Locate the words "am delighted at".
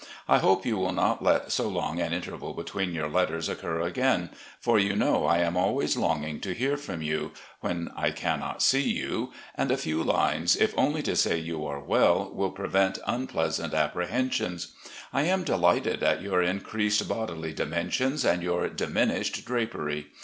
15.25-16.23